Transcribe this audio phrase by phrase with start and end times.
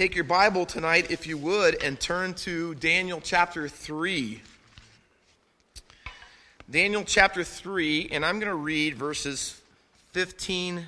[0.00, 4.40] Take your Bible tonight, if you would, and turn to Daniel chapter 3.
[6.70, 9.60] Daniel chapter 3, and I'm going to read verses
[10.12, 10.86] 15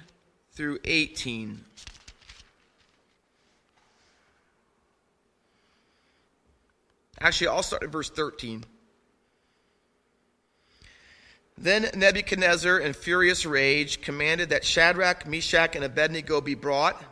[0.54, 1.62] through 18.
[7.21, 8.65] Actually, I'll start at verse 13.
[11.58, 17.12] Then Nebuchadnezzar, in furious rage, commanded that Shadrach, Meshach, and Abednego be brought.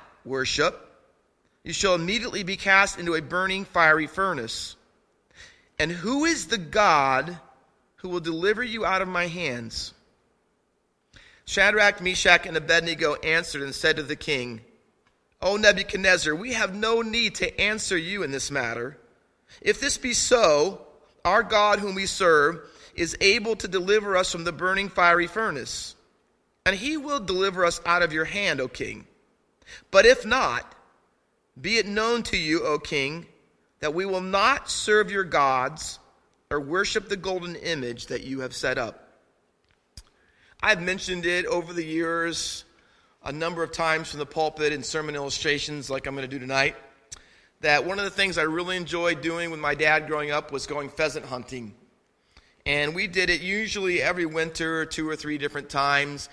[0.25, 0.87] worship,
[1.63, 4.75] you shall immediately be cast into a burning fiery furnace.
[5.77, 7.37] And who is the God
[7.97, 9.93] who will deliver you out of my hands?
[11.45, 14.61] Shadrach, Meshach, and Abednego answered and said to the king,
[15.41, 18.97] O Nebuchadnezzar, we have no need to answer you in this matter.
[19.59, 20.81] If this be so,
[21.25, 22.61] our God whom we serve
[22.95, 25.95] is able to deliver us from the burning fiery furnace,
[26.65, 29.05] and he will deliver us out of your hand, O king.
[29.89, 30.75] But if not,
[31.59, 33.25] be it known to you, O king,
[33.79, 35.99] that we will not serve your gods
[36.49, 39.07] or worship the golden image that you have set up.
[40.61, 42.65] I've mentioned it over the years
[43.23, 46.39] a number of times from the pulpit in sermon illustrations, like I'm going to do
[46.39, 46.75] tonight,
[47.61, 50.67] that one of the things I really enjoyed doing with my dad growing up was
[50.67, 51.73] going pheasant hunting.
[52.65, 56.29] And we did it usually every winter, two or three different times.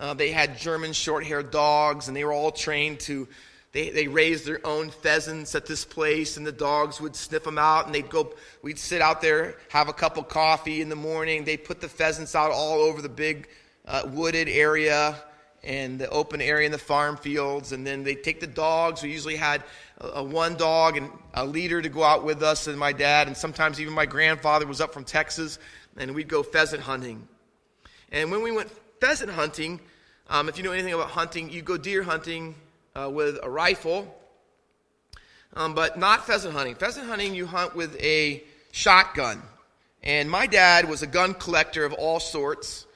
[0.00, 3.28] Uh, they had German short haired dogs, and they were all trained to.
[3.72, 7.58] They, they raised their own pheasants at this place, and the dogs would sniff them
[7.58, 8.32] out, and they'd go.
[8.62, 11.44] We'd sit out there, have a cup of coffee in the morning.
[11.44, 13.48] They'd put the pheasants out all over the big
[13.86, 15.16] uh, wooded area
[15.62, 19.02] and the open area in the farm fields, and then they'd take the dogs.
[19.02, 19.62] We usually had
[19.98, 23.26] a, a one dog and a leader to go out with us, and my dad,
[23.26, 25.58] and sometimes even my grandfather was up from Texas,
[25.98, 27.28] and we'd go pheasant hunting.
[28.10, 29.80] And when we went pheasant hunting,
[30.30, 32.54] um, if you know anything about hunting, you go deer hunting
[32.94, 34.16] uh, with a rifle,
[35.54, 36.76] um, but not pheasant hunting.
[36.76, 39.42] Pheasant hunting, you hunt with a shotgun.
[40.04, 42.86] And my dad was a gun collector of all sorts,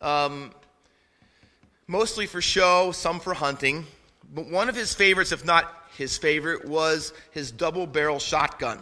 [0.00, 0.52] um,
[1.88, 3.84] mostly for show, some for hunting.
[4.32, 8.78] But one of his favorites, if not his favorite, was his double barrel shotgun.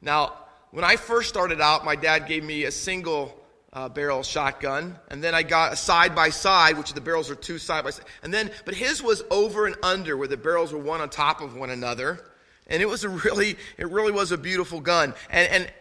[0.00, 0.34] Now,
[0.70, 3.36] when I first started out, my dad gave me a single
[3.76, 7.34] uh, barrel shotgun, and then I got a side by side, which the barrels are
[7.34, 8.06] two side by side.
[8.22, 11.42] And then, but his was over and under, where the barrels were one on top
[11.42, 12.24] of one another,
[12.68, 15.12] and it was a really, it really was a beautiful gun.
[15.28, 15.72] And, and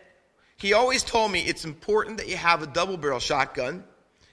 [0.58, 3.86] he always told me it's important that you have a double barrel shotgun,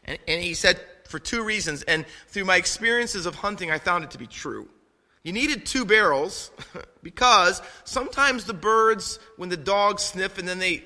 [0.05, 1.85] and, and he said for two reasons.
[1.85, 4.69] And through my experiences of hunting, I found it to be true.
[5.23, 6.51] You needed two barrels
[7.05, 10.83] because sometimes the birds, when the dogs sniff and then they,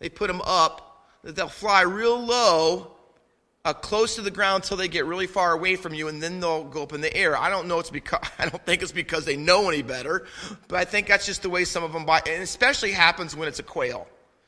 [0.00, 0.85] they put them up,
[1.26, 2.92] that they'll fly real low,
[3.64, 6.38] uh, close to the ground until they get really far away from you, and then
[6.38, 7.36] they'll go up in the air.
[7.36, 10.24] I don't know it's because I don't think it's because they know any better,
[10.68, 12.22] but I think that's just the way some of them buy.
[12.28, 14.06] And especially happens when it's a quail,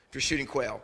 [0.08, 0.80] if you're shooting quail.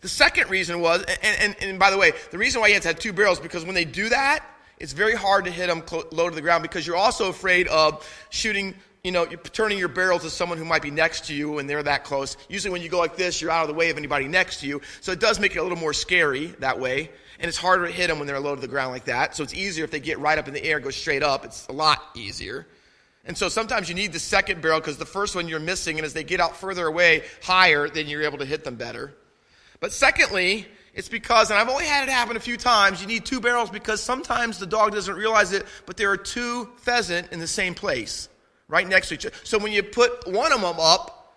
[0.00, 2.84] The second reason was, and, and, and by the way, the reason why you have
[2.84, 4.44] to have two barrels because when they do that,
[4.78, 5.82] it's very hard to hit them
[6.12, 9.88] low to the ground because you're also afraid of shooting, you know, you're turning your
[9.88, 12.38] barrel to someone who might be next to you and they're that close.
[12.48, 14.66] Usually when you go like this, you're out of the way of anybody next to
[14.66, 14.80] you.
[15.02, 17.10] So it does make it a little more scary that way.
[17.38, 19.36] And it's harder to hit them when they're low to the ground like that.
[19.36, 21.44] So it's easier if they get right up in the air, go straight up.
[21.44, 22.66] It's a lot easier.
[23.26, 26.06] And so sometimes you need the second barrel because the first one you're missing, and
[26.06, 29.14] as they get out further away, higher, then you're able to hit them better.
[29.80, 33.24] But secondly, it's because, and I've only had it happen a few times, you need
[33.24, 37.40] two barrels because sometimes the dog doesn't realize it, but there are two pheasant in
[37.40, 38.28] the same place,
[38.68, 39.36] right next to each other.
[39.44, 41.34] So when you put one of them up,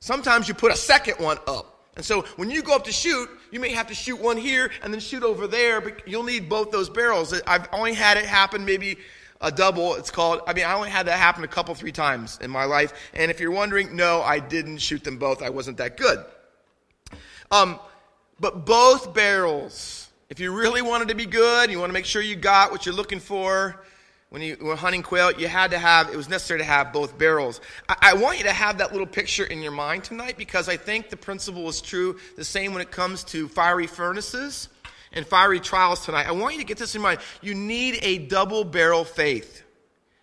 [0.00, 1.74] sometimes you put a second one up.
[1.96, 4.70] And so when you go up to shoot, you may have to shoot one here
[4.82, 7.34] and then shoot over there, but you'll need both those barrels.
[7.46, 8.98] I've only had it happen maybe
[9.40, 10.40] a double, it's called.
[10.46, 12.92] I mean, I only had that happen a couple, three times in my life.
[13.14, 15.42] And if you're wondering, no, I didn't shoot them both.
[15.42, 16.24] I wasn't that good.
[17.50, 17.78] Um,
[18.40, 22.22] but both barrels, if you really wanted to be good, you want to make sure
[22.22, 23.80] you got what you're looking for,
[24.30, 27.16] when you were hunting quail, you had to have, it was necessary to have both
[27.16, 27.60] barrels.
[27.88, 30.76] I, I, want you to have that little picture in your mind tonight because I
[30.76, 34.68] think the principle is true the same when it comes to fiery furnaces
[35.12, 36.26] and fiery trials tonight.
[36.26, 37.20] I want you to get this in mind.
[37.40, 39.62] You need a double barrel faith.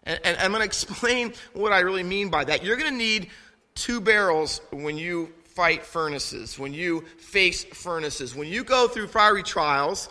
[0.03, 2.63] And, and I'm going to explain what I really mean by that.
[2.63, 3.29] You're going to need
[3.73, 8.35] two barrels when you fight furnaces, when you face furnaces.
[8.35, 10.09] When you go through fiery trials,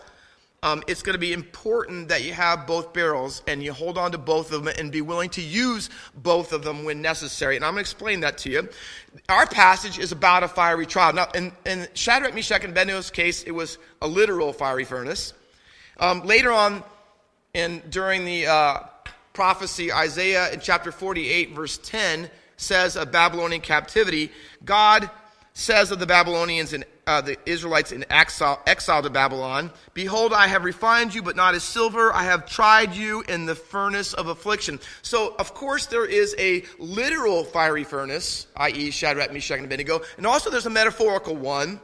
[0.64, 4.12] um, it's going to be important that you have both barrels and you hold on
[4.12, 7.56] to both of them and be willing to use both of them when necessary.
[7.56, 8.70] And I'm going to explain that to you.
[9.28, 11.12] Our passage is about a fiery trial.
[11.12, 15.34] Now, in, in Shadrach, Meshach, and Abednego's case, it was a literal fiery furnace.
[16.00, 16.82] Um, later on,
[17.52, 18.78] in during the uh,
[19.34, 24.32] prophecy, Isaiah in chapter 48, verse 10 says of Babylonian captivity,
[24.64, 25.10] God
[25.52, 30.48] says of the Babylonians and uh, the Israelites in exile, exile to Babylon, Behold, I
[30.48, 32.12] have refined you, but not as silver.
[32.12, 34.80] I have tried you in the furnace of affliction.
[35.02, 40.26] So, of course, there is a literal fiery furnace, i.e., Shadrach, Meshach, and Abednego, and
[40.26, 41.80] also there's a metaphorical one,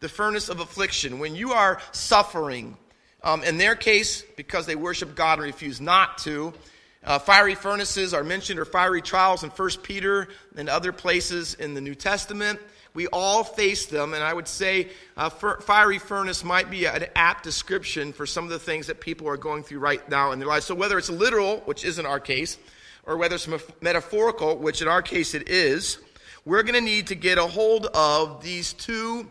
[0.00, 1.20] the furnace of affliction.
[1.20, 2.76] When you are suffering,
[3.22, 6.52] um, in their case, because they worship God and refuse not to,
[7.04, 10.26] uh, fiery furnaces are mentioned, or fiery trials in 1 Peter
[10.56, 12.58] and other places in the New Testament.
[12.96, 14.88] We all face them, and I would say
[15.18, 19.28] uh, fiery furnace might be an apt description for some of the things that people
[19.28, 20.64] are going through right now in their lives.
[20.64, 22.56] So, whether it's literal, which isn't our case,
[23.04, 23.46] or whether it's
[23.82, 25.98] metaphorical, which in our case it is,
[26.46, 29.28] we're going to need to get a hold of these two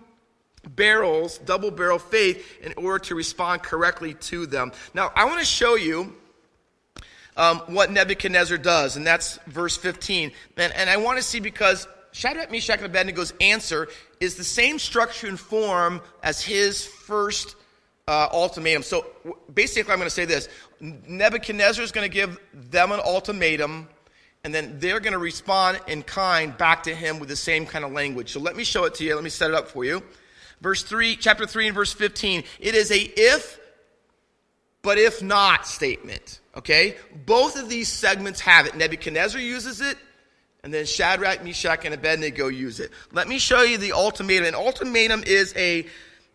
[0.75, 4.73] barrels, double barrel faith, in order to respond correctly to them.
[4.93, 6.15] Now, I want to show you
[7.35, 10.31] um, what Nebuchadnezzar does, and that's verse 15.
[10.55, 13.89] And, and I want to see because Shadrach, Meshach, and Abednego's answer
[14.21, 17.57] is the same structure and form as his first
[18.07, 18.83] uh, ultimatum.
[18.83, 19.05] So
[19.53, 20.47] basically, I'm going to say this
[20.79, 23.89] Nebuchadnezzar is going to give them an ultimatum,
[24.45, 27.83] and then they're going to respond in kind back to him with the same kind
[27.83, 28.31] of language.
[28.31, 29.13] So let me show it to you.
[29.13, 30.01] Let me set it up for you.
[30.61, 32.45] Verse 3, chapter 3 and verse 15.
[32.61, 33.59] It is a if,
[34.81, 36.39] but if not statement.
[36.55, 36.95] Okay?
[37.25, 38.77] Both of these segments have it.
[38.77, 39.97] Nebuchadnezzar uses it,
[40.65, 42.89] and then Shadrach, Meshach, and Abednego use it.
[43.11, 44.47] Let me show you the ultimatum.
[44.47, 45.85] An ultimatum is a,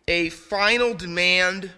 [0.07, 1.69] a final demand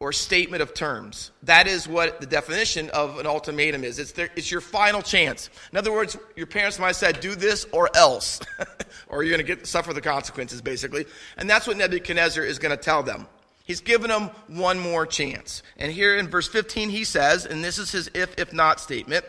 [0.00, 1.30] or statement of terms.
[1.42, 3.98] That is what the definition of an ultimatum is.
[3.98, 5.50] It's, it's your final chance.
[5.72, 8.40] In other words, your parents might have said, do this or else,
[9.08, 11.04] or you're going to suffer the consequences, basically.
[11.36, 13.26] And that's what Nebuchadnezzar is going to tell them.
[13.62, 15.62] He's given them one more chance.
[15.76, 19.26] And here in verse 15, he says, and this is his if, if not statement.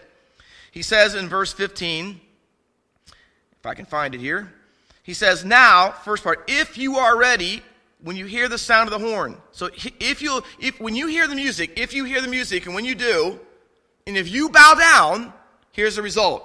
[0.71, 2.21] He says in verse 15,
[3.65, 4.53] if I can find it here.
[5.01, 7.63] He says, Now, first part, if you are ready
[8.03, 9.37] when you hear the sound of the horn.
[9.53, 9.69] So
[9.99, 12.85] if you if when you hear the music, if you hear the music, and when
[12.85, 13.39] you do,
[14.05, 15.33] and if you bow down,
[15.71, 16.43] here's the result.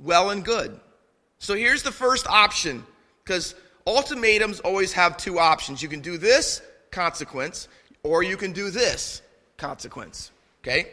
[0.00, 0.80] Well and good.
[1.38, 2.84] So here's the first option,
[3.22, 3.54] because
[3.86, 5.80] ultimatums always have two options.
[5.80, 6.60] You can do this,
[6.90, 7.68] consequence,
[8.02, 9.22] or you can do this,
[9.58, 10.32] consequence.
[10.64, 10.88] Okay?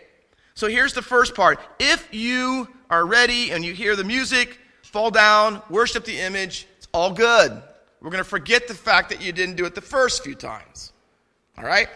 [0.54, 1.60] So here's the first part.
[1.80, 4.60] If you are ready and you hear the music,
[4.96, 6.66] fall down, worship the image.
[6.78, 7.52] It's all good.
[8.00, 10.94] We're going to forget the fact that you didn't do it the first few times.
[11.58, 11.90] All right?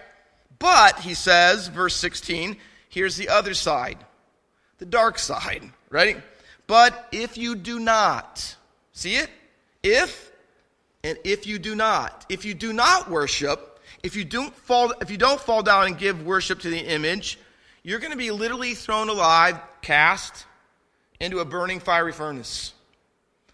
[0.60, 2.58] But, he says, verse 16,
[2.90, 4.00] here's the other side
[4.80, 6.18] the dark side, right?
[6.68, 8.58] But if you do not,
[8.92, 9.30] see it?
[9.82, 10.30] If
[11.02, 15.10] and if you do not, if you do not worship, if you don't fall, if
[15.10, 17.40] you don't fall down and give worship to the image,
[17.82, 20.46] you're going to be literally thrown alive, cast
[21.22, 22.74] into a burning fiery furnace.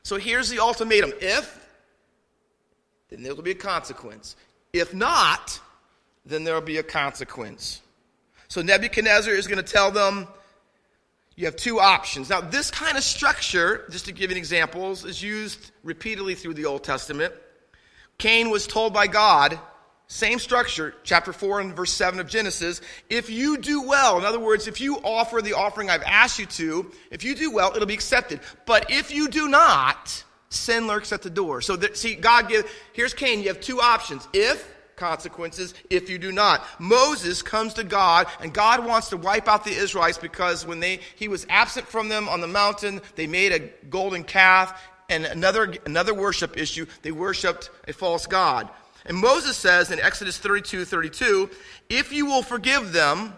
[0.05, 1.67] So here's the ultimatum if,
[3.09, 4.35] then there will be a consequence.
[4.71, 5.59] If not,
[6.27, 7.81] then there will be a consequence.
[8.47, 10.27] So Nebuchadnezzar is going to tell them
[11.35, 12.29] you have two options.
[12.29, 16.65] Now, this kind of structure, just to give you examples, is used repeatedly through the
[16.65, 17.33] Old Testament.
[18.19, 19.57] Cain was told by God
[20.07, 22.79] same structure, chapter 4 and verse 7 of Genesis.
[23.09, 26.45] If you do well, in other words, if you offer the offering I've asked you
[26.45, 28.39] to, if you do well, it'll be accepted.
[28.65, 31.61] But if you do not, sin lurks at the door.
[31.61, 34.27] So, that, see, God give, here's Cain, you have two options.
[34.31, 36.63] If, consequences, if you do not.
[36.79, 40.99] Moses comes to God, and God wants to wipe out the Israelites because when they,
[41.15, 43.59] he was absent from them on the mountain, they made a
[43.89, 48.69] golden calf, and another, another worship issue, they worshiped a false God.
[49.05, 51.49] And Moses says in Exodus 32 32,
[51.89, 53.33] if you will forgive them,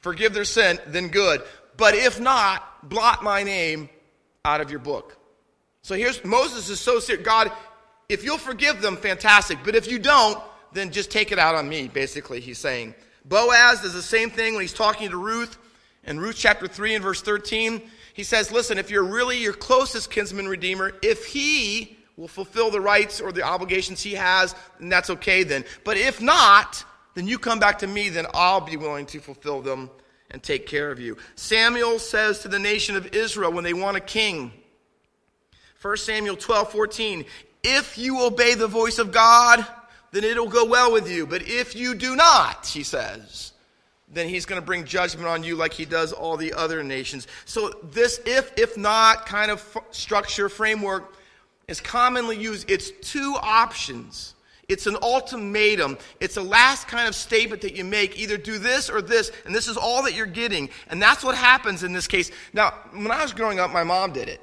[0.00, 1.42] forgive their sin, then good.
[1.76, 3.88] But if not, blot my name
[4.44, 5.16] out of your book.
[5.82, 7.24] So here's Moses is so serious.
[7.24, 7.52] God,
[8.08, 9.58] if you'll forgive them, fantastic.
[9.64, 12.94] But if you don't, then just take it out on me, basically, he's saying.
[13.24, 15.58] Boaz does the same thing when he's talking to Ruth.
[16.04, 17.82] In Ruth chapter 3 and verse 13,
[18.14, 22.80] he says, Listen, if you're really your closest kinsman redeemer, if he will fulfill the
[22.80, 25.64] rights or the obligations he has, and that's okay then.
[25.84, 26.84] But if not,
[27.14, 29.88] then you come back to me, then I'll be willing to fulfill them
[30.32, 31.16] and take care of you.
[31.36, 34.52] Samuel says to the nation of Israel when they want a king,
[35.80, 37.24] 1 Samuel 12, 14,
[37.62, 39.64] if you obey the voice of God,
[40.10, 41.24] then it'll go well with you.
[41.24, 43.52] But if you do not, he says,
[44.12, 47.28] then he's going to bring judgment on you like he does all the other nations.
[47.44, 51.14] So this if, if not kind of f- structure, framework
[51.68, 52.70] is commonly used.
[52.70, 54.34] It's two options.
[54.68, 55.96] It's an ultimatum.
[56.20, 58.18] It's the last kind of statement that you make.
[58.18, 60.68] Either do this or this, and this is all that you're getting.
[60.88, 62.30] And that's what happens in this case.
[62.52, 64.40] Now, when I was growing up, my mom did it.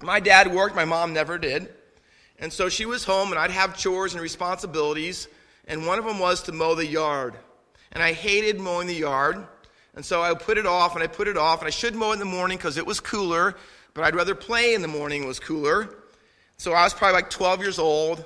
[0.00, 1.68] My dad worked, my mom never did.
[2.38, 5.28] And so she was home, and I'd have chores and responsibilities,
[5.66, 7.34] and one of them was to mow the yard.
[7.92, 9.46] And I hated mowing the yard,
[9.94, 11.94] and so I would put it off, and I put it off, and I should
[11.94, 13.54] mow in the morning because it was cooler,
[13.94, 15.94] but I'd rather play in the morning, it was cooler.
[16.56, 18.24] So I was probably like 12 years old,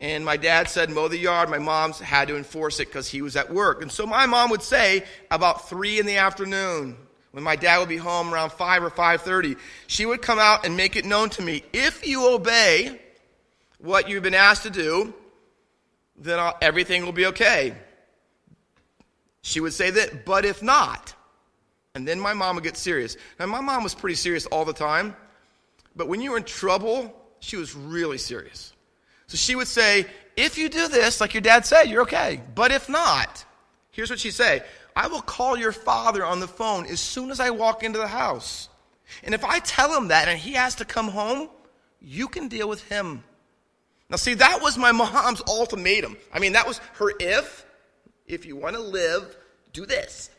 [0.00, 1.48] and my dad said, mow the yard.
[1.48, 3.82] My mom had to enforce it because he was at work.
[3.82, 6.96] And so my mom would say, about 3 in the afternoon,
[7.32, 10.76] when my dad would be home around 5 or 5.30, she would come out and
[10.76, 13.00] make it known to me, if you obey
[13.78, 15.14] what you've been asked to do,
[16.18, 17.74] then I'll, everything will be okay.
[19.42, 21.14] She would say that, but if not,
[21.94, 23.16] and then my mom would get serious.
[23.38, 25.14] Now, my mom was pretty serious all the time,
[25.94, 27.14] but when you were in trouble,
[27.46, 28.72] she was really serious.
[29.28, 32.40] So she would say, if you do this, like your dad said, you're okay.
[32.54, 33.44] But if not,
[33.92, 34.62] here's what she'd say
[34.94, 38.08] I will call your father on the phone as soon as I walk into the
[38.08, 38.68] house.
[39.22, 41.48] And if I tell him that and he has to come home,
[42.00, 43.22] you can deal with him.
[44.10, 46.16] Now, see, that was my mom's ultimatum.
[46.32, 47.64] I mean, that was her if.
[48.26, 49.36] If you want to live,
[49.72, 50.30] do this.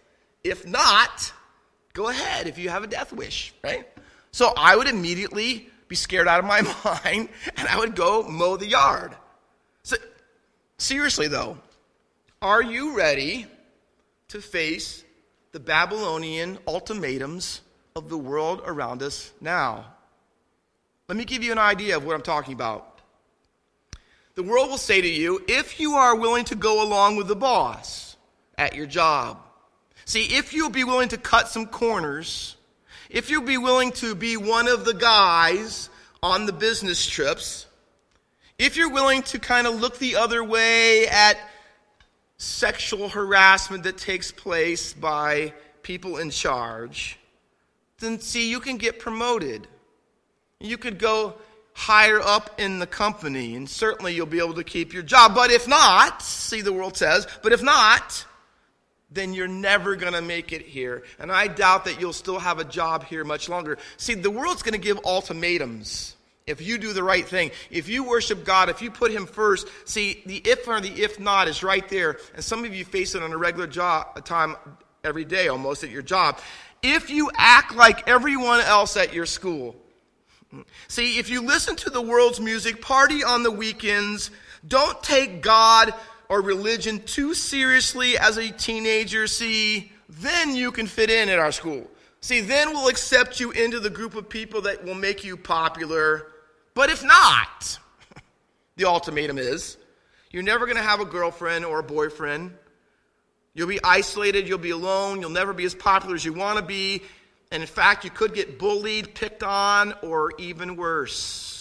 [0.44, 1.32] If not,
[1.94, 3.88] go ahead if you have a death wish, right?
[4.32, 6.62] So I would immediately be scared out of my
[7.04, 9.16] mind and I would go mow the yard.
[9.84, 9.96] So,
[10.78, 11.58] seriously, though,
[12.42, 13.48] are you ready
[14.30, 15.04] to face
[15.52, 17.62] the Babylonian ultimatums
[17.96, 19.86] of the world around us now?
[21.08, 23.00] Let me give you an idea of what I'm talking about.
[24.36, 27.36] The world will say to you, if you are willing to go along with the
[27.36, 28.18] boss
[28.58, 29.40] at your job,
[30.06, 32.57] see, if you'll be willing to cut some corners,
[33.10, 35.90] if you'll be willing to be one of the guys
[36.22, 37.66] on the business trips,
[38.58, 41.38] if you're willing to kind of look the other way at
[42.38, 47.18] sexual harassment that takes place by people in charge,
[48.00, 49.68] then see, you can get promoted.
[50.60, 51.36] You could go
[51.74, 55.36] higher up in the company, and certainly you'll be able to keep your job.
[55.36, 58.26] But if not, see, the world says, but if not,
[59.10, 61.04] then you're never going to make it here.
[61.20, 63.78] And I doubt that you'll still have a job here much longer.
[63.98, 66.16] See, the world's going to give ultimatums.
[66.46, 69.68] If you do the right thing, if you worship God, if you put Him first,
[69.86, 72.20] see, the if or the if not is right there.
[72.36, 74.56] And some of you face it on a regular job, time
[75.04, 76.40] every day almost at your job.
[76.82, 79.76] If you act like everyone else at your school,
[80.88, 84.32] See, if you listen to the world's music, party on the weekends,
[84.66, 85.94] don't take God
[86.30, 91.52] or religion too seriously as a teenager, see, then you can fit in at our
[91.52, 91.90] school.
[92.22, 96.28] See, then we'll accept you into the group of people that will make you popular.
[96.74, 97.80] But if not,
[98.76, 99.78] the ultimatum is
[100.32, 102.52] you're never going to have a girlfriend or a boyfriend.
[103.54, 106.64] You'll be isolated, you'll be alone, you'll never be as popular as you want to
[106.64, 107.02] be,
[107.52, 111.57] and in fact, you could get bullied, picked on, or even worse.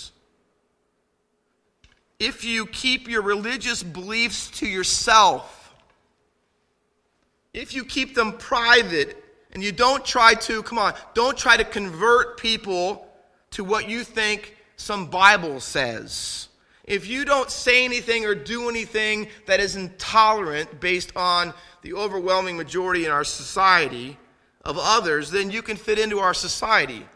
[2.18, 5.75] If you keep your religious beliefs to yourself,
[7.52, 11.64] if you keep them private and you don't try to, come on, don't try to
[11.64, 13.06] convert people
[13.52, 16.49] to what you think some Bible says.
[16.85, 22.56] If you don't say anything or do anything that is intolerant based on the overwhelming
[22.56, 24.18] majority in our society,
[24.66, 27.06] of others, then you can fit into our society.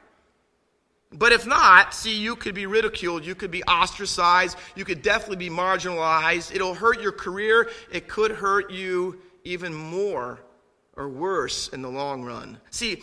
[1.13, 5.49] But if not, see, you could be ridiculed, you could be ostracized, you could definitely
[5.49, 6.55] be marginalized.
[6.55, 10.41] It'll hurt your career, it could hurt you even more
[10.97, 12.59] or worse in the long run.
[12.71, 13.03] See,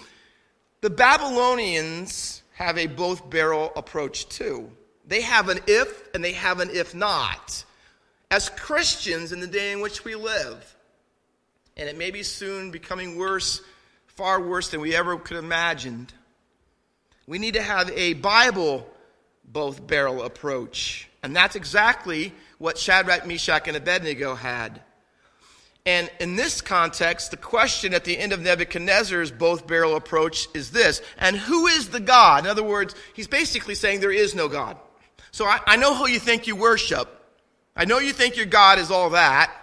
[0.81, 4.71] the Babylonians have a both barrel approach too.
[5.05, 7.65] They have an if and they have an if not.
[8.29, 10.75] As Christians in the day in which we live,
[11.75, 13.61] and it may be soon becoming worse
[14.07, 16.11] far worse than we ever could have imagined.
[17.27, 18.89] We need to have a Bible
[19.43, 21.09] both barrel approach.
[21.21, 24.81] And that's exactly what Shadrach, Meshach, and Abednego had.
[25.85, 30.71] And in this context, the question at the end of Nebuchadnezzar's both barrel approach is
[30.71, 32.43] this And who is the God?
[32.43, 34.77] In other words, he's basically saying there is no God.
[35.31, 37.09] So I, I know who you think you worship.
[37.75, 39.53] I know you think your God is all that.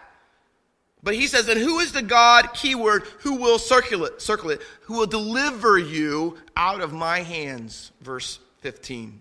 [1.04, 4.62] But he says, and who is the God, keyword, who will circle it, circle it,
[4.82, 7.92] who will deliver you out of my hands?
[8.00, 9.20] Verse 15.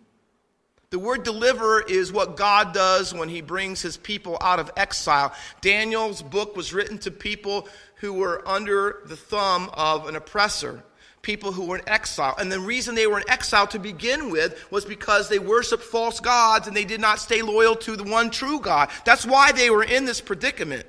[0.92, 5.34] The word deliver is what God does when he brings his people out of exile.
[5.60, 10.84] Daniel's book was written to people who were under the thumb of an oppressor,
[11.22, 12.36] people who were in exile.
[12.38, 16.22] And the reason they were in exile to begin with was because they worshiped false
[16.22, 18.90] gods and they did not stay loyal to the one true God.
[19.04, 20.86] That's why they were in this predicament.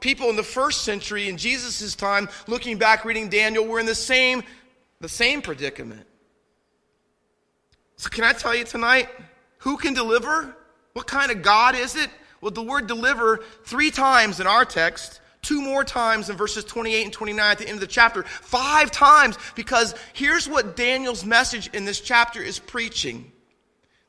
[0.00, 3.94] People in the first century, in Jesus' time, looking back, reading Daniel, were in the
[3.94, 4.42] same,
[5.00, 6.06] the same predicament.
[7.96, 9.08] So, can I tell you tonight
[9.58, 10.56] who can deliver?
[10.92, 12.10] What kind of God is it?
[12.40, 17.04] Well, the word deliver three times in our text, two more times in verses 28
[17.04, 21.68] and 29 at the end of the chapter, five times, because here's what Daniel's message
[21.72, 23.30] in this chapter is preaching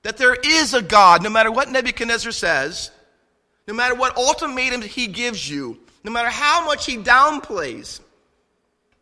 [0.03, 2.91] that there is a God, no matter what Nebuchadnezzar says,
[3.67, 8.01] no matter what ultimatum he gives you, no matter how much he downplays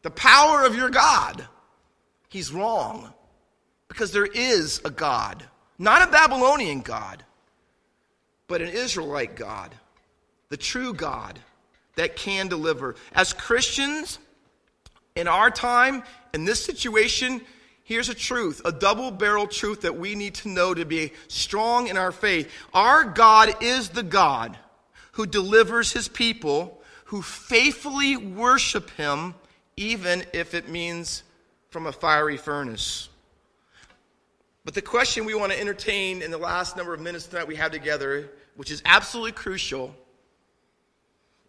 [0.04, 1.46] the power of your God,
[2.30, 3.14] he's wrong.
[3.88, 5.44] Because there is a God,
[5.78, 7.24] not a Babylonian God,
[8.48, 9.76] but an Israelite God,
[10.50, 11.40] the true God
[11.96, 12.96] that can deliver.
[13.14, 14.20] As Christians,
[15.16, 16.04] in our time,
[16.34, 17.42] in this situation,
[17.92, 21.88] here's a truth, a double barrel truth that we need to know to be strong
[21.88, 22.50] in our faith.
[22.74, 24.58] Our God is the God
[25.12, 29.36] who delivers his people, who faithfully worship him,
[29.76, 31.24] even if it means
[31.70, 33.10] from a fiery furnace.
[34.64, 37.58] But the question we want to entertain in the last number of minutes that we
[37.58, 39.94] have together, which is absolutely crucial,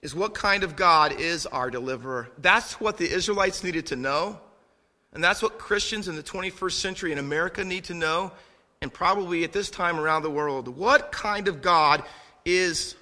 [0.00, 2.30] is what kind of God is our deliverer?
[2.38, 4.40] That's what the Israelites needed to know.
[5.12, 8.32] And that's what Christians in the 21st century in America need to know,
[8.80, 10.68] and probably at this time around the world.
[10.68, 12.02] What kind of God
[12.44, 12.96] is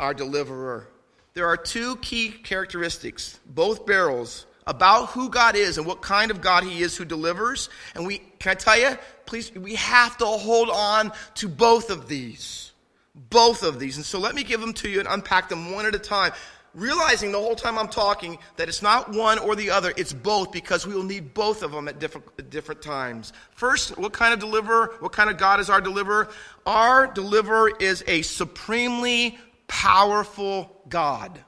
[0.00, 0.88] our deliverer?
[1.34, 6.40] There are two key characteristics, both barrels about who God is and what kind of
[6.40, 7.68] God He is who delivers.
[7.94, 12.08] And we, can I tell you, please, we have to hold on to both of
[12.08, 12.72] these.
[13.14, 13.96] Both of these.
[13.96, 16.32] And so let me give them to you and unpack them one at a time.
[16.74, 20.52] Realizing the whole time I'm talking that it's not one or the other, it's both
[20.52, 23.34] because we will need both of them at different, different times.
[23.50, 24.94] First, what kind of deliverer?
[25.00, 26.30] What kind of God is our deliverer?
[26.64, 31.38] Our deliverer is a supremely powerful God.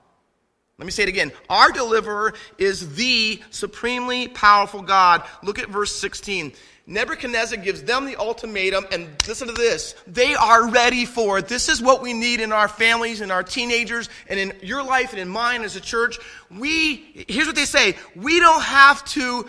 [0.78, 1.30] Let me say it again.
[1.48, 5.22] Our deliverer is the supremely powerful God.
[5.42, 6.52] Look at verse 16.
[6.86, 9.94] Nebuchadnezzar gives them the ultimatum, and listen to this.
[10.06, 11.48] They are ready for it.
[11.48, 15.12] This is what we need in our families, in our teenagers, and in your life
[15.12, 16.18] and in mine as a church.
[16.50, 19.48] We, here's what they say we don't have to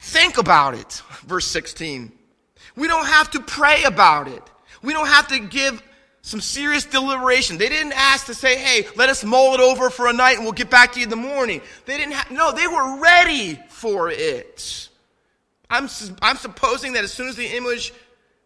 [0.00, 0.92] think about it.
[1.26, 2.10] Verse 16.
[2.74, 4.42] We don't have to pray about it.
[4.82, 5.82] We don't have to give
[6.28, 7.56] some serious deliberation.
[7.56, 10.44] They didn't ask to say, hey, let us mull it over for a night and
[10.44, 11.62] we'll get back to you in the morning.
[11.86, 14.90] They didn't have, no, they were ready for it.
[15.70, 15.88] I'm,
[16.20, 17.94] I'm supposing that as soon as the image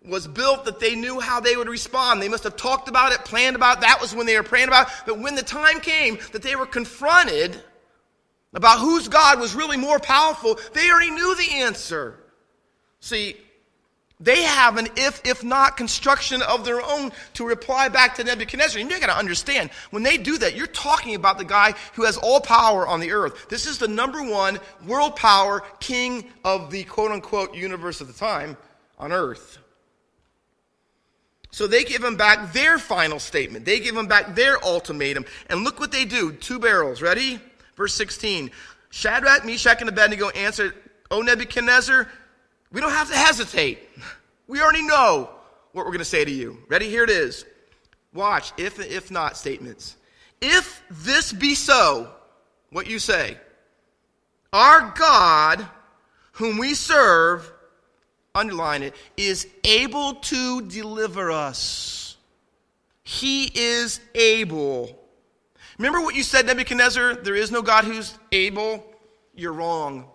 [0.04, 2.22] was built that they knew how they would respond.
[2.22, 3.80] They must have talked about it, planned about it.
[3.80, 4.92] That was when they were praying about it.
[5.04, 7.60] But when the time came that they were confronted
[8.54, 12.16] about whose God was really more powerful, they already knew the answer.
[13.00, 13.36] See,
[14.22, 18.80] they have an if, if not construction of their own to reply back to Nebuchadnezzar.
[18.80, 22.04] And you got to understand, when they do that, you're talking about the guy who
[22.04, 23.48] has all power on the earth.
[23.48, 28.12] This is the number one world power king of the quote unquote universe of the
[28.12, 28.56] time
[28.96, 29.58] on earth.
[31.50, 33.64] So they give him back their final statement.
[33.64, 35.26] They give him back their ultimatum.
[35.50, 36.32] And look what they do.
[36.32, 37.02] Two barrels.
[37.02, 37.40] Ready?
[37.76, 38.52] Verse 16.
[38.88, 40.74] Shadrach, Meshach, and Abednego answered,
[41.10, 42.08] O Nebuchadnezzar,
[42.72, 43.78] we don't have to hesitate.
[44.48, 45.30] We already know
[45.72, 46.58] what we're going to say to you.
[46.68, 46.88] Ready?
[46.88, 47.44] Here it is.
[48.12, 49.96] Watch, if and if not statements.
[50.40, 52.10] If this be so,
[52.70, 53.36] what you say,
[54.52, 55.66] our God,
[56.32, 57.50] whom we serve,
[58.34, 62.16] underline it, is able to deliver us.
[63.02, 64.98] He is able.
[65.78, 67.16] Remember what you said, Nebuchadnezzar?
[67.16, 68.84] There is no God who's able.
[69.34, 70.08] You're wrong.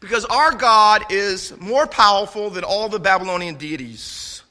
[0.00, 4.42] Because our God is more powerful than all the Babylonian deities.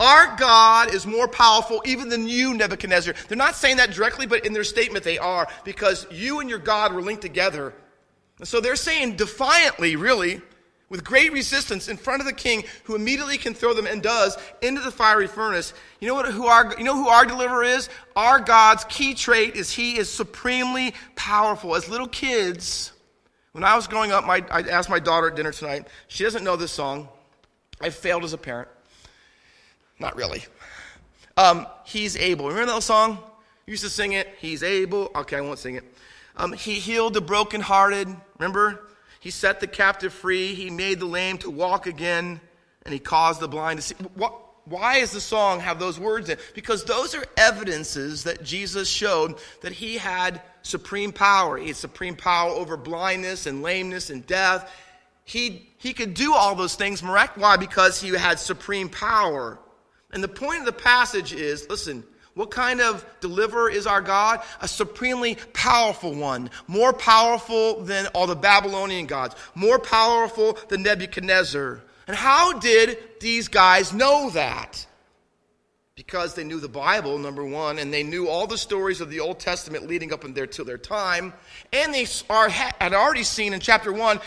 [0.00, 3.14] Our God is more powerful even than you, Nebuchadnezzar.
[3.28, 6.58] They're not saying that directly, but in their statement they are, because you and your
[6.58, 7.72] God were linked together.
[8.40, 10.40] And so they're saying defiantly, really,
[10.88, 14.36] with great resistance in front of the king, who immediately can throw them and does
[14.60, 15.72] into the fiery furnace.
[16.00, 16.26] You know what?
[16.26, 17.88] Who our you know who our deliverer is?
[18.16, 21.76] Our God's key trait is He is supremely powerful.
[21.76, 22.91] As little kids,
[23.52, 25.86] when I was growing up, my, I asked my daughter at dinner tonight.
[26.08, 27.08] She doesn't know this song.
[27.80, 28.68] I failed as a parent.
[29.98, 30.44] Not really.
[31.36, 32.48] Um, he's able.
[32.48, 33.18] Remember that song?
[33.66, 34.28] used to sing it.
[34.38, 35.10] He's able.
[35.14, 35.84] Okay, I won't sing it.
[36.36, 38.08] Um, he healed the brokenhearted.
[38.38, 38.86] Remember?
[39.20, 40.54] He set the captive free.
[40.54, 42.40] He made the lame to walk again.
[42.84, 43.94] And he caused the blind to see.
[44.14, 44.34] What,
[44.64, 46.38] why does the song have those words in?
[46.54, 51.56] Because those are evidences that Jesus showed that he had supreme power.
[51.56, 54.70] He had supreme power over blindness and lameness and death.
[55.24, 57.02] He, he could do all those things.
[57.02, 57.56] Why?
[57.56, 59.58] Because he had supreme power.
[60.12, 64.42] And the point of the passage is listen, what kind of deliverer is our God?
[64.60, 66.50] A supremely powerful one.
[66.66, 69.34] More powerful than all the Babylonian gods.
[69.54, 71.82] More powerful than Nebuchadnezzar.
[72.06, 74.86] And how did these guys know that?
[75.94, 79.20] Because they knew the Bible, number one, and they knew all the stories of the
[79.20, 81.32] Old Testament leading up to their time.
[81.72, 84.20] And they are, had already seen in chapter one,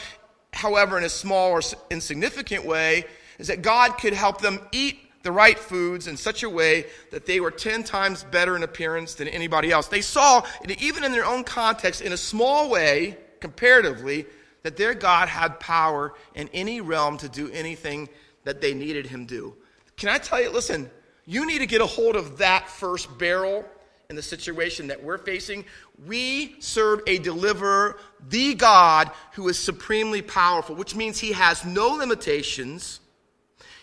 [0.54, 3.06] however, in a small or insignificant way,
[3.40, 7.26] is that God could help them eat the right foods in such a way that
[7.26, 9.88] they were 10 times better in appearance than anybody else.
[9.88, 10.46] They saw,
[10.80, 14.28] even in their own context, in a small way, comparatively,
[14.66, 18.10] that their God had power in any realm to do anything
[18.46, 19.56] that they needed him to do.
[19.96, 20.90] Can I tell you, listen,
[21.28, 23.64] you need to get a hold of that first barrel
[24.10, 25.66] in the situation that we're facing.
[26.08, 31.90] We serve a deliverer, the God who is supremely powerful, which means he has no
[31.90, 33.02] limitations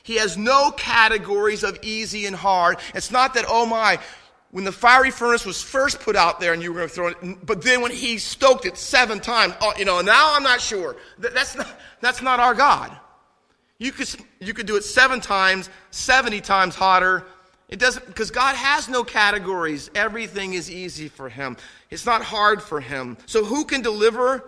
[0.03, 2.79] he has no categories of easy and hard.
[2.95, 3.99] It's not that, oh my,
[4.53, 7.09] when the fiery furnace was first put out there and you were going to throw
[7.09, 10.61] it, but then when he stoked it seven times, oh, you know, now I'm not
[10.61, 10.95] sure.
[11.19, 11.69] That's not,
[12.03, 12.95] that's not our God.
[13.79, 14.09] You could,
[14.41, 17.25] you could do it seven times, 70 times hotter.
[17.71, 19.91] It doesn't, because God has no categories.
[19.95, 21.57] Everything is easy for him.
[21.91, 23.17] It's not hard for him.
[23.25, 24.45] So who can deliver?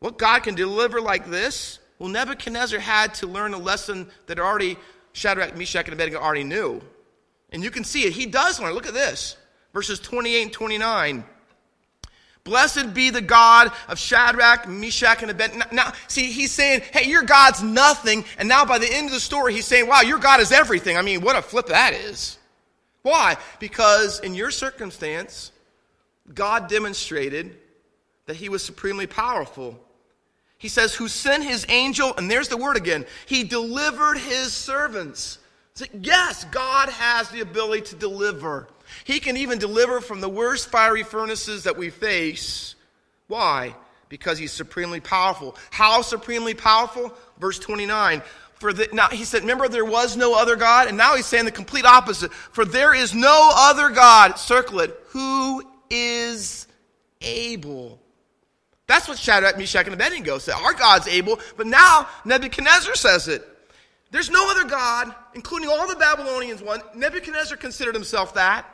[0.00, 1.78] What God can deliver like this?
[1.98, 4.76] Well, Nebuchadnezzar had to learn a lesson that already
[5.14, 6.82] Shadrach, Meshach, and Abednego already knew.
[7.50, 8.12] And you can see it.
[8.12, 8.74] He does learn.
[8.74, 9.36] Look at this.
[9.72, 11.24] Verses 28 and 29.
[12.44, 15.66] Blessed be the God of Shadrach, Meshach, and Abednego.
[15.70, 18.24] Now, see, he's saying, hey, your God's nothing.
[18.38, 20.96] And now by the end of the story, he's saying, wow, your God is everything.
[20.96, 22.38] I mean, what a flip that is.
[23.02, 23.36] Why?
[23.60, 25.52] Because in your circumstance,
[26.34, 27.56] God demonstrated
[28.26, 29.78] that he was supremely powerful.
[30.56, 35.38] He says, who sent his angel, and there's the word again, he delivered his servants.
[36.00, 38.68] Yes, God has the ability to deliver.
[39.04, 42.74] He can even deliver from the worst fiery furnaces that we face.
[43.26, 43.74] Why?
[44.08, 45.56] Because he's supremely powerful.
[45.70, 47.12] How supremely powerful?
[47.38, 48.22] Verse 29.
[48.54, 51.44] For the, now he said, remember there was no other God, and now he's saying
[51.44, 52.32] the complete opposite.
[52.32, 56.66] For there is no other God, circle it, who is
[57.20, 58.00] able
[58.88, 60.54] that's what Shadrach, Meshach, and Abednego said.
[60.54, 63.46] Our God's able, but now Nebuchadnezzar says it.
[64.10, 66.80] There's no other God, including all the Babylonians one.
[66.94, 68.66] Nebuchadnezzar considered himself that.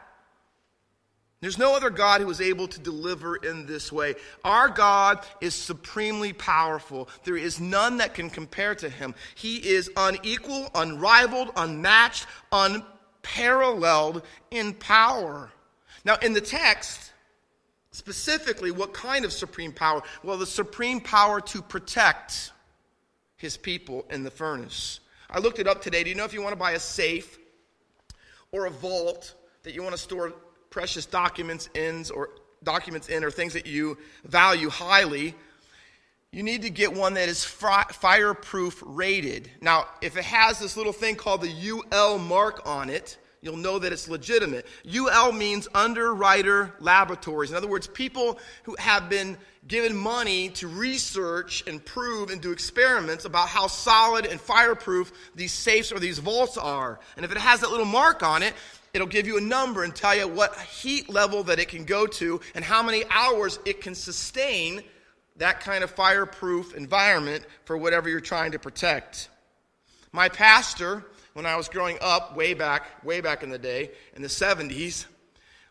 [1.40, 4.14] There's no other God who is able to deliver in this way.
[4.44, 7.08] Our God is supremely powerful.
[7.24, 9.14] There is none that can compare to him.
[9.34, 15.50] He is unequal, unrivaled, unmatched, unparalleled in power.
[16.04, 17.12] Now, in the text,
[17.94, 20.02] Specifically, what kind of supreme power?
[20.24, 22.50] Well, the supreme power to protect
[23.36, 24.98] his people in the furnace.
[25.34, 26.04] I looked it up today.
[26.04, 27.40] Do you know if you want to buy a safe
[28.52, 30.32] or a vault that you want to store
[30.70, 32.30] precious documents in or
[32.62, 35.34] documents in or things that you value highly,
[36.30, 39.50] you need to get one that is fireproof rated.
[39.60, 43.80] Now, if it has this little thing called the UL mark on it, you'll know
[43.80, 44.68] that it's legitimate.
[44.88, 47.50] UL means underwriter laboratories.
[47.50, 52.52] In other words, people who have been given money to research and prove and do
[52.52, 57.00] experiments about how solid and fireproof these safes or these vaults are.
[57.16, 58.54] And if it has that little mark on it,
[58.92, 62.06] it'll give you a number and tell you what heat level that it can go
[62.06, 64.82] to and how many hours it can sustain
[65.36, 69.28] that kind of fireproof environment for whatever you're trying to protect.
[70.12, 74.22] My pastor when I was growing up, way back, way back in the day, in
[74.22, 75.06] the 70s,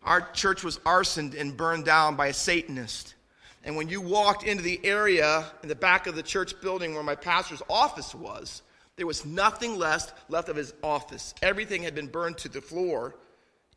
[0.04, 3.16] our church was arsoned and burned down by a Satanist.
[3.64, 7.04] And when you walked into the area in the back of the church building where
[7.04, 8.62] my pastor's office was,
[8.96, 11.34] there was nothing left left of his office.
[11.42, 13.16] Everything had been burned to the floor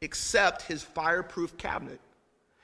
[0.00, 2.00] except his fireproof cabinet.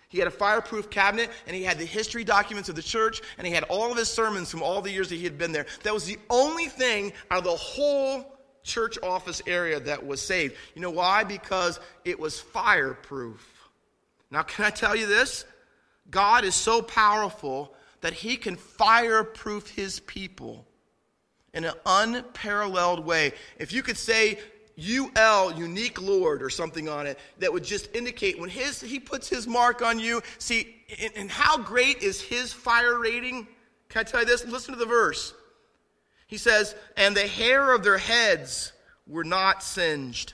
[0.08, 3.46] He had a fireproof cabinet and he had the history documents of the church and
[3.46, 5.66] he had all of his sermons from all the years that he had been there.
[5.84, 8.26] That was the only thing out of the whole
[8.62, 10.56] church office area that was saved.
[10.74, 11.24] You know why?
[11.24, 13.70] Because it was fireproof.
[14.30, 15.46] Now, can I tell you this?
[16.12, 20.66] God is so powerful that he can fireproof his people
[21.54, 23.32] in an unparalleled way.
[23.58, 24.38] If you could say
[24.78, 29.28] UL, unique Lord, or something on it that would just indicate when his he puts
[29.28, 30.22] his mark on you.
[30.38, 33.48] See, and, and how great is his fire rating?
[33.88, 34.46] Can I tell you this?
[34.46, 35.34] Listen to the verse.
[36.26, 38.72] He says, And the hair of their heads
[39.06, 40.32] were not singed.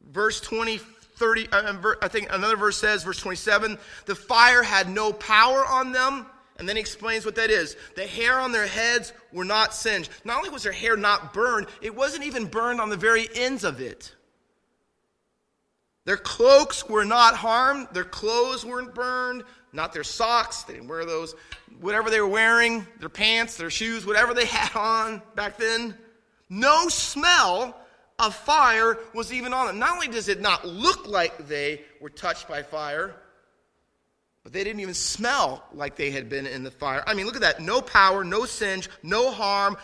[0.00, 0.80] Verse 20,
[1.18, 5.92] 30, uh, I think another verse says, verse 27, the fire had no power on
[5.92, 6.26] them.
[6.58, 7.76] And then he explains what that is.
[7.94, 10.10] The hair on their heads were not singed.
[10.24, 13.62] Not only was their hair not burned, it wasn't even burned on the very ends
[13.62, 14.12] of it.
[16.04, 17.88] Their cloaks were not harmed.
[17.92, 19.44] Their clothes weren't burned.
[19.72, 20.62] Not their socks.
[20.62, 21.34] They didn't wear those.
[21.80, 25.94] Whatever they were wearing, their pants, their shoes, whatever they had on back then.
[26.48, 27.78] No smell
[28.18, 29.78] of fire was even on them.
[29.78, 33.14] Not only does it not look like they were touched by fire,
[34.42, 37.04] but they didn't even smell like they had been in the fire.
[37.06, 37.60] I mean, look at that.
[37.60, 39.76] No power, no singe, no harm,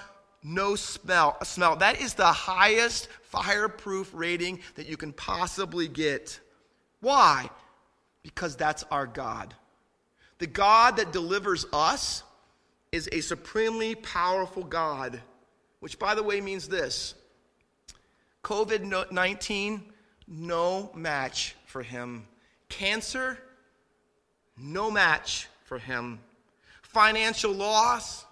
[0.42, 1.36] no smell.
[1.44, 1.76] Smell.
[1.76, 6.40] That is the highest fireproof rating that you can possibly get.
[7.00, 7.50] Why?
[8.22, 9.54] Because that's our God.
[10.38, 12.22] The God that delivers us
[12.90, 15.20] is a supremely powerful God,
[15.80, 17.14] which, by the way, means this
[18.44, 19.82] COVID 19,
[20.28, 22.26] no match for him.
[22.68, 23.38] Cancer,
[24.56, 26.20] no match for him.
[26.82, 28.26] Financial loss,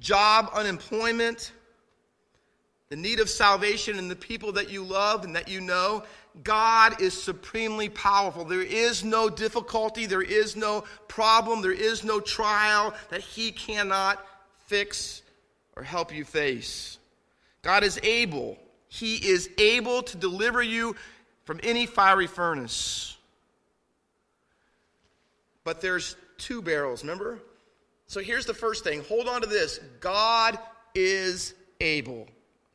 [0.00, 1.52] job unemployment,
[2.88, 6.02] the need of salvation in the people that you love and that you know,
[6.42, 8.44] God is supremely powerful.
[8.44, 14.24] There is no difficulty, there is no problem, there is no trial that He cannot
[14.66, 15.20] fix
[15.76, 16.98] or help you face.
[17.60, 18.56] God is able,
[18.88, 20.96] He is able to deliver you
[21.44, 23.16] from any fiery furnace.
[25.64, 27.40] But there's two barrels, remember?
[28.06, 30.58] So here's the first thing hold on to this God
[30.94, 32.26] is able.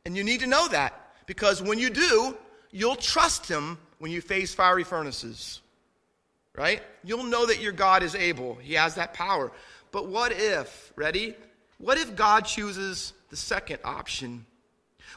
[0.06, 2.36] And you need to know that because when you do,
[2.70, 5.60] you'll trust Him when you face fiery furnaces.
[6.56, 6.82] Right?
[7.02, 9.50] You'll know that your God is able, He has that power.
[9.90, 11.34] But what if, ready?
[11.78, 14.46] What if God chooses the second option?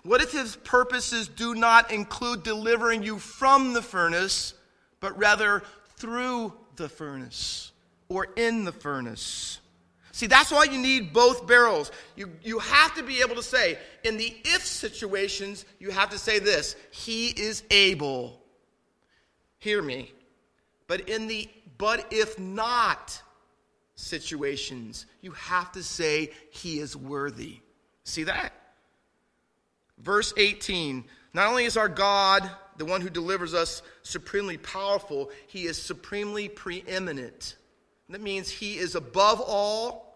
[0.08, 4.54] What if His purposes do not include delivering you from the furnace,
[5.02, 5.64] but rather
[5.98, 7.74] through the furnace
[8.08, 9.60] or in the furnace.
[10.14, 11.92] See, that's why you need both barrels.
[12.16, 16.18] You, you have to be able to say, in the if situations, you have to
[16.18, 18.42] say this He is able.
[19.60, 20.14] Hear me.
[20.88, 23.22] But in the but if not
[23.96, 27.60] situations, you have to say, He is worthy.
[28.06, 28.54] See that?
[30.00, 35.66] Verse 18 Not only is our God the one who delivers us, supremely powerful, he
[35.66, 37.56] is supremely preeminent.
[38.10, 40.16] that means he is above all,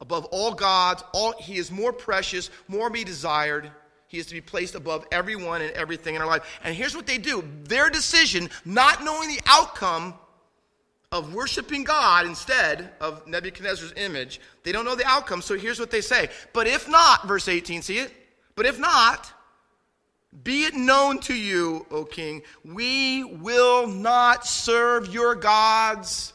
[0.00, 1.02] above all gods.
[1.12, 3.70] All, he is more precious, more be desired.
[4.08, 6.60] He is to be placed above everyone and everything in our life.
[6.62, 10.14] And here's what they do their decision, not knowing the outcome
[11.12, 15.42] of worshiping God instead of Nebuchadnezzar's image, they don't know the outcome.
[15.42, 16.28] So here's what they say.
[16.52, 18.12] But if not, verse 18, see it?
[18.56, 19.32] But if not,
[20.42, 26.32] be it known to you, O king, we will not serve your gods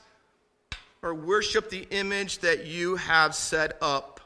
[1.01, 4.21] or worship the image that you have set up.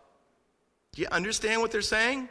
[0.93, 2.29] Do you understand what they're saying?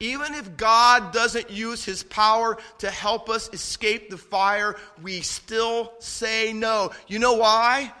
[0.00, 5.92] Even if God doesn't use his power to help us escape the fire, we still
[6.00, 6.90] say no.
[7.06, 7.92] You know why?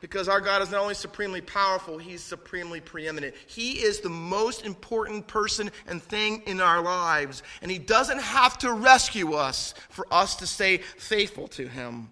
[0.00, 3.34] Because our God is not only supremely powerful, He's supremely preeminent.
[3.46, 7.42] He is the most important person and thing in our lives.
[7.62, 12.10] And He doesn't have to rescue us for us to stay faithful to Him.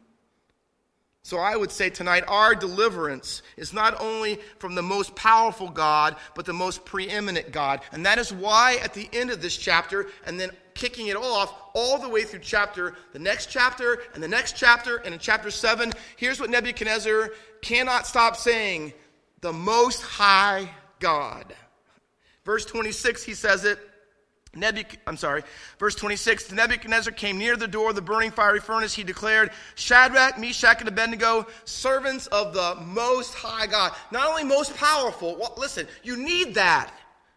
[1.23, 6.15] So I would say tonight, our deliverance is not only from the most powerful God,
[6.37, 7.81] but the most preeminent God.
[7.91, 11.53] And that is why at the end of this chapter, and then kicking it off
[11.75, 15.51] all the way through chapter, the next chapter, and the next chapter, and in chapter
[15.51, 17.31] 7, here's what Nebuchadnezzar
[17.63, 18.93] cannot stop saying
[19.41, 21.55] the Most High God.
[22.45, 23.79] Verse 26, he says it.
[24.55, 25.43] Nebuch- I'm sorry,
[25.79, 26.51] verse 26.
[26.51, 28.95] Nebuchadnezzar came near the door of the burning fiery furnace.
[28.95, 33.93] He declared, Shadrach, Meshach, and Abednego, servants of the Most High God.
[34.11, 36.91] Not only most powerful, well, listen, you need that.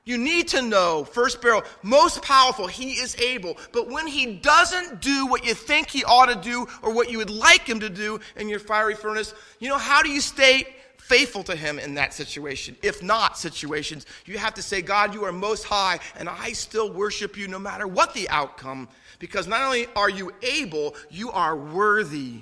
[0.05, 3.57] You need to know, first barrel, most powerful, he is able.
[3.71, 7.19] But when he doesn't do what you think he ought to do or what you
[7.19, 10.65] would like him to do in your fiery furnace, you know, how do you stay
[10.97, 12.75] faithful to him in that situation?
[12.81, 16.91] If not situations, you have to say, God, you are most high, and I still
[16.91, 18.87] worship you no matter what the outcome.
[19.19, 22.41] Because not only are you able, you are worthy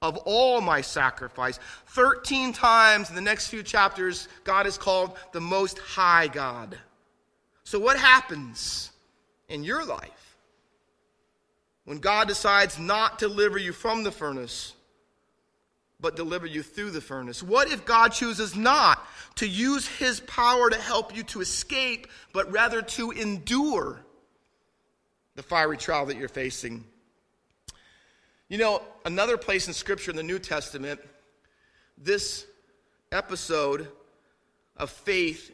[0.00, 1.58] of all my sacrifice.
[1.88, 6.78] 13 times in the next few chapters, God is called the Most High God.
[7.64, 8.90] So, what happens
[9.48, 10.36] in your life
[11.84, 14.74] when God decides not to deliver you from the furnace,
[16.00, 17.42] but deliver you through the furnace?
[17.42, 22.50] What if God chooses not to use his power to help you to escape, but
[22.50, 24.00] rather to endure
[25.36, 26.84] the fiery trial that you're facing?
[28.48, 31.00] You know, another place in Scripture in the New Testament,
[31.96, 32.46] this
[33.12, 33.88] episode
[34.76, 35.52] of faith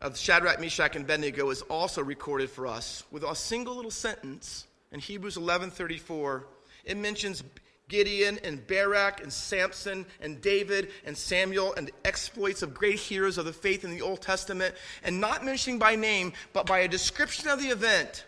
[0.00, 4.66] of Shadrach, Meshach, and Abednego is also recorded for us with a single little sentence
[4.92, 6.44] in Hebrews 11:34.
[6.84, 7.42] It mentions
[7.88, 13.38] Gideon and Barak and Samson and David and Samuel and the exploits of great heroes
[13.38, 16.88] of the faith in the Old Testament, and not mentioning by name, but by a
[16.88, 18.24] description of the event.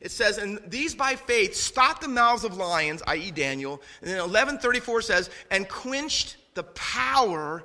[0.00, 3.80] It says, and these by faith stopped the mouths of lions, i.e., Daniel.
[4.02, 7.64] And then 1134 says, and quenched the power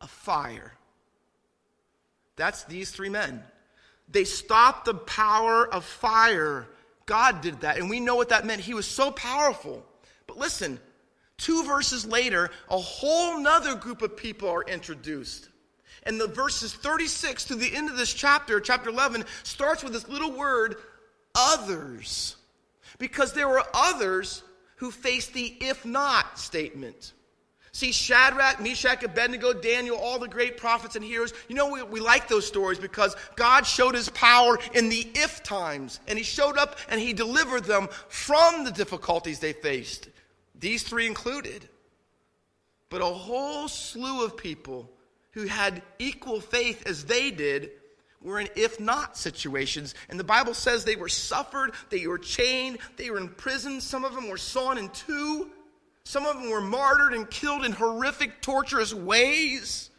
[0.00, 0.74] of fire.
[2.42, 3.40] That's these three men.
[4.08, 6.66] They stopped the power of fire.
[7.06, 7.78] God did that.
[7.78, 8.62] And we know what that meant.
[8.62, 9.86] He was so powerful.
[10.26, 10.80] But listen,
[11.38, 15.50] two verses later, a whole nother group of people are introduced.
[16.02, 20.08] And the verses 36 to the end of this chapter, chapter 11, starts with this
[20.08, 20.74] little word,
[21.36, 22.34] others.
[22.98, 24.42] Because there were others
[24.78, 27.12] who faced the if not statement.
[27.74, 32.00] See, Shadrach, Meshach, Abednego, Daniel, all the great prophets and heroes, you know, we, we
[32.00, 35.98] like those stories because God showed his power in the if times.
[36.06, 40.10] And he showed up and he delivered them from the difficulties they faced.
[40.54, 41.66] These three included.
[42.90, 44.90] But a whole slew of people
[45.30, 47.70] who had equal faith as they did
[48.20, 49.94] were in if not situations.
[50.10, 53.80] And the Bible says they were suffered, they were chained, they were in prison.
[53.80, 55.50] Some of them were sawn in two,
[56.04, 59.90] some of them were martyred and killed in horrific, torturous ways.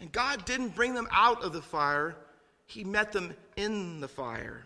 [0.00, 2.16] And God didn't bring them out of the fire,
[2.66, 4.64] He met them in the fire.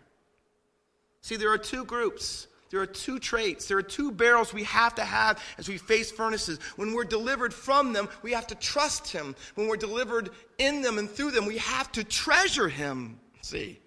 [1.22, 4.94] See, there are two groups there are two traits, there are two barrels we have
[4.94, 6.58] to have as we face furnaces.
[6.76, 9.36] When we're delivered from them, we have to trust Him.
[9.56, 13.20] When we're delivered in them and through them, we have to treasure Him.
[13.42, 13.78] See?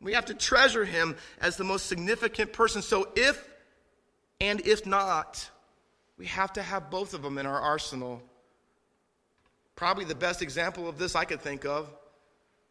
[0.00, 2.80] We have to treasure Him as the most significant person.
[2.80, 3.46] So if
[4.42, 5.48] and if not,
[6.18, 8.20] we have to have both of them in our arsenal.
[9.76, 11.88] Probably the best example of this I could think of,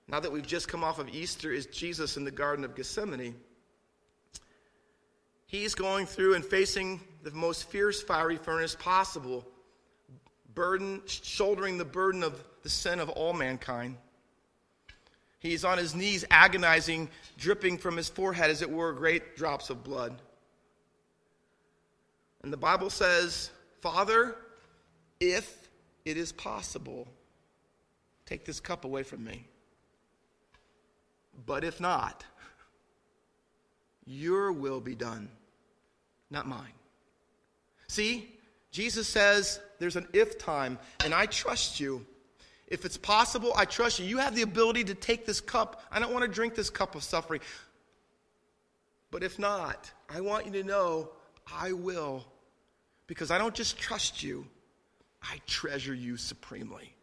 [0.06, 3.36] now that we've just come off of Easter, is Jesus in the Garden of Gethsemane.
[5.48, 9.48] He's going through and facing the most fierce fiery furnace possible,
[10.54, 13.96] burden, shouldering the burden of the sin of all mankind.
[15.40, 19.86] He's on his knees, agonizing, dripping from his forehead, as it were, great drops of
[19.86, 20.22] blood.
[22.44, 23.52] And the Bible says,
[23.82, 24.36] Father,
[25.20, 25.70] if
[26.06, 27.08] it is possible,
[28.26, 29.46] take this cup away from me.
[31.46, 32.24] But if not,
[34.06, 35.30] your will be done
[36.32, 36.74] not mine.
[37.88, 38.32] See,
[38.72, 42.06] Jesus says there's an if time, and I trust you.
[42.68, 44.06] If it's possible, I trust you.
[44.06, 45.84] You have the ability to take this cup.
[45.92, 47.42] I don't want to drink this cup of suffering.
[49.12, 51.10] But if not, I want you to know
[51.52, 52.26] I will.
[53.08, 54.48] Because I don't just trust you,
[55.22, 56.96] I treasure you supremely.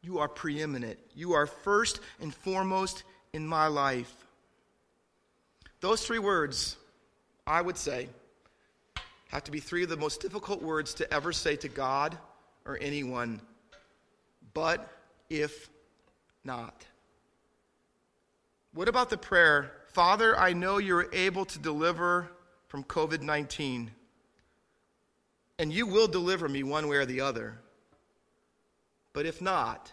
[0.00, 0.98] You are preeminent.
[1.14, 4.12] You are first and foremost in my life.
[5.80, 6.76] Those three words,
[7.46, 8.08] I would say,
[9.28, 12.16] have to be three of the most difficult words to ever say to God
[12.64, 13.40] or anyone.
[14.54, 14.88] But
[15.30, 15.70] if
[16.44, 16.84] not.
[18.74, 22.30] What about the prayer, Father, I know you're able to deliver
[22.72, 23.90] from COVID 19,
[25.58, 27.58] and you will deliver me one way or the other.
[29.12, 29.92] But if not,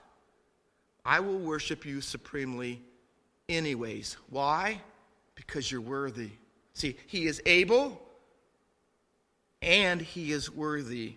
[1.04, 2.82] I will worship you supremely
[3.50, 4.16] anyways.
[4.30, 4.80] Why?
[5.36, 6.30] Because you're worthy.
[6.74, 8.02] See, He is able
[9.62, 11.16] and he is worthy.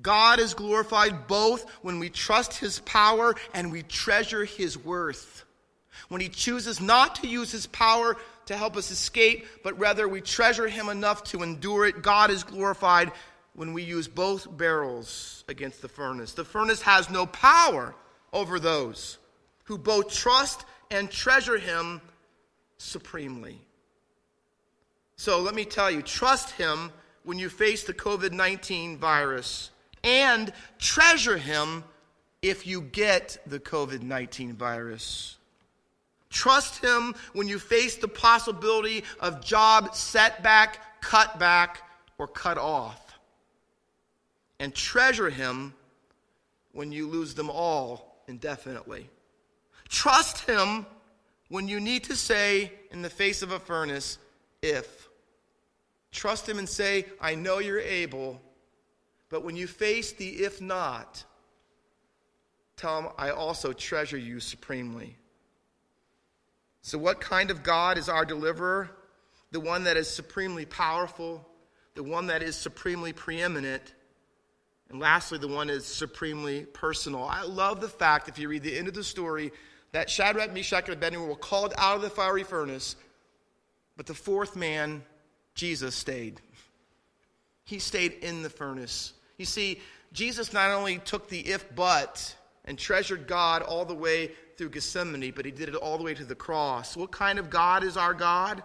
[0.00, 5.44] God is glorified both when we trust his power and we treasure his worth.
[6.08, 10.20] When he chooses not to use his power to help us escape, but rather we
[10.20, 13.12] treasure him enough to endure it, God is glorified
[13.54, 16.32] when we use both barrels against the furnace.
[16.32, 17.94] The furnace has no power
[18.32, 19.18] over those
[19.64, 22.00] who both trust and treasure him
[22.78, 23.60] supremely.
[25.16, 26.90] So let me tell you, trust him
[27.22, 29.70] when you face the COVID 19 virus
[30.04, 31.82] and treasure Him
[32.42, 35.38] if you get the COVID 19 virus.
[36.34, 41.76] Trust Him when you face the possibility of job setback, cutback,
[42.18, 43.16] or cut off.
[44.58, 45.74] And treasure Him
[46.72, 49.08] when you lose them all indefinitely.
[49.88, 50.86] Trust Him
[51.50, 54.18] when you need to say, in the face of a furnace,
[54.60, 55.08] if.
[56.10, 58.42] Trust Him and say, I know you're able.
[59.28, 61.22] But when you face the if not,
[62.76, 65.16] tell Him, I also treasure you supremely.
[66.84, 68.90] So, what kind of God is our deliverer?
[69.52, 71.48] The one that is supremely powerful,
[71.94, 73.94] the one that is supremely preeminent,
[74.90, 77.24] and lastly, the one is supremely personal.
[77.24, 79.50] I love the fact, if you read the end of the story,
[79.92, 82.96] that Shadrach, Meshach, and Abednego were called out of the fiery furnace,
[83.96, 85.04] but the fourth man,
[85.54, 86.38] Jesus, stayed.
[87.64, 89.14] He stayed in the furnace.
[89.38, 89.80] You see,
[90.12, 95.32] Jesus not only took the if but and treasured God all the way through Gethsemane,
[95.34, 96.96] but he did it all the way to the cross.
[96.96, 98.62] What kind of God is our God?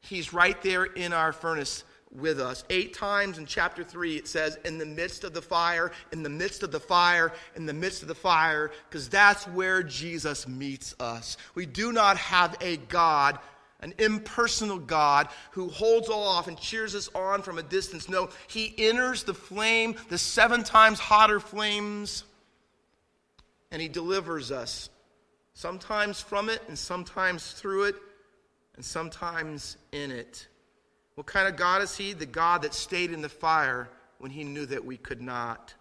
[0.00, 2.64] He's right there in our furnace with us.
[2.70, 6.28] Eight times in chapter 3, it says, in the midst of the fire, in the
[6.28, 10.94] midst of the fire, in the midst of the fire, because that's where Jesus meets
[11.00, 11.36] us.
[11.54, 13.38] We do not have a God,
[13.80, 18.08] an impersonal God, who holds all off and cheers us on from a distance.
[18.08, 22.24] No, he enters the flame, the seven times hotter flames,
[23.70, 24.90] and he delivers us.
[25.54, 27.96] Sometimes from it, and sometimes through it,
[28.76, 30.46] and sometimes in it.
[31.16, 32.12] What kind of God is he?
[32.12, 33.88] The God that stayed in the fire
[34.18, 35.74] when he knew that we could not.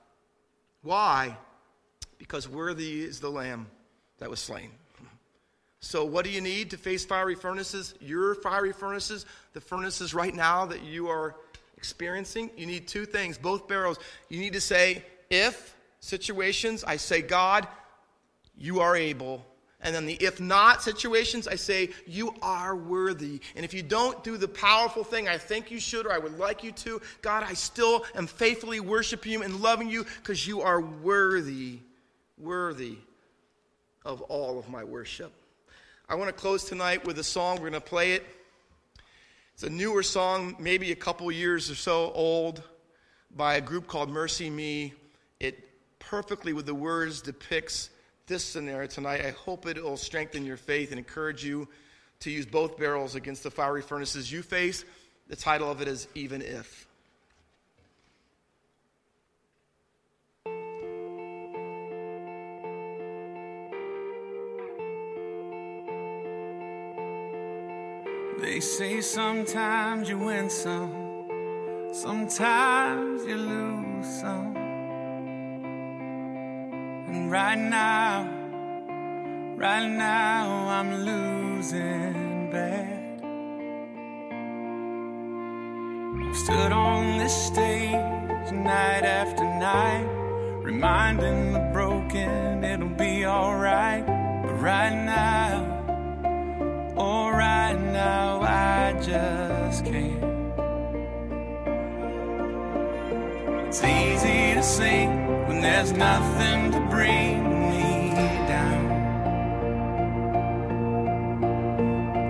[0.81, 1.37] Why?
[2.17, 3.67] Because worthy is the Lamb
[4.17, 4.71] that was slain.
[5.79, 7.93] So, what do you need to face fiery furnaces?
[8.01, 11.35] Your fiery furnaces, the furnaces right now that you are
[11.77, 12.49] experiencing.
[12.57, 13.99] You need two things, both barrels.
[14.27, 15.76] You need to say, if
[16.07, 17.67] situations, I say, God,
[18.57, 19.45] you are able
[19.81, 23.39] and then the if not situations, I say, you are worthy.
[23.55, 26.37] And if you don't do the powerful thing I think you should or I would
[26.39, 30.61] like you to, God, I still am faithfully worshiping you and loving you because you
[30.61, 31.79] are worthy,
[32.39, 32.97] worthy
[34.03, 35.31] of all of my worship.
[36.09, 37.57] I want to close tonight with a song.
[37.57, 38.25] We're going to play it.
[39.53, 42.63] It's a newer song, maybe a couple years or so old,
[43.35, 44.87] by a group called MercyMe.
[44.87, 44.93] It
[46.07, 47.89] perfectly, with the words, depicts
[48.27, 49.25] this scenario tonight.
[49.25, 51.67] I hope it will strengthen your faith and encourage you
[52.21, 54.85] to use both barrels against the fiery furnaces you face.
[55.27, 56.87] The title of it is Even If.
[68.39, 74.66] They say sometimes you win some, sometimes you lose some.
[77.27, 78.23] Right now,
[79.57, 83.21] right now, I'm losing bad.
[86.25, 87.91] I've stood on this stage
[88.53, 90.07] night after night,
[90.61, 94.05] reminding the broken it'll be alright.
[94.07, 100.23] But right now, oh, right now, I just can't.
[103.67, 105.16] It's easy to sing
[105.67, 108.13] there's nothing to bring me
[108.47, 108.83] down.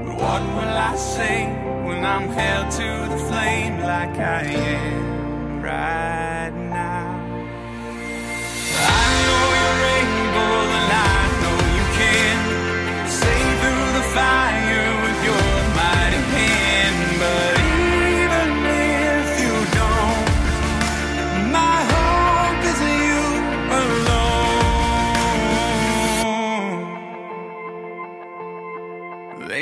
[0.05, 1.45] But what will I say
[1.85, 6.66] when I'm held to the flame like I am right now?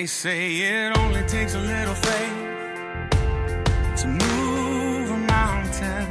[0.06, 2.38] They say it only takes a little faith
[4.02, 6.06] to move a mountain.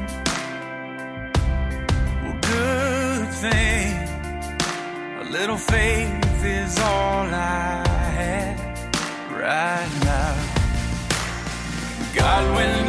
[2.24, 3.94] Well, good thing.
[5.20, 7.84] A little faith is all I
[8.18, 8.58] have
[9.30, 10.34] right now.
[12.16, 12.83] God, when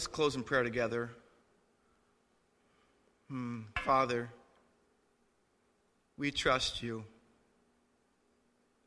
[0.00, 1.10] Let's close in prayer together.
[3.28, 4.30] Hmm, Father,
[6.16, 7.04] we trust you.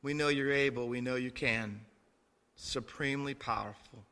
[0.02, 0.88] We know you're able.
[0.88, 1.82] We know you can.
[2.56, 4.04] Supremely powerful.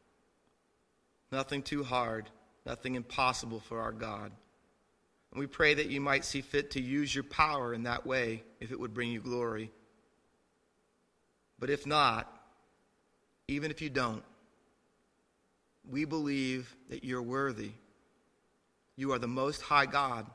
[1.32, 2.30] Nothing too hard,
[2.68, 4.32] nothing impossible for our God.
[5.32, 8.44] And we pray that you might see fit to use your power in that way
[8.60, 9.72] if it would bring you glory.
[11.58, 12.32] But if not,
[13.48, 14.24] even if you don't,
[15.92, 17.72] we believe that you're worthy.
[18.96, 20.26] You are the most high God,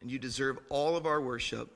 [0.00, 1.70] and you deserve all of our worship.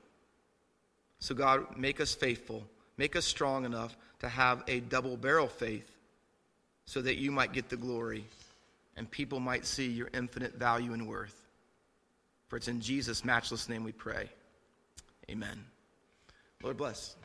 [1.19, 2.63] So, God, make us faithful,
[2.97, 5.89] make us strong enough to have a double barrel faith
[6.85, 8.25] so that you might get the glory
[8.95, 11.47] and people might see your infinite value and worth.
[12.47, 14.29] For it's in Jesus' matchless name we pray.
[15.29, 15.63] Amen.
[16.63, 17.15] Lord bless.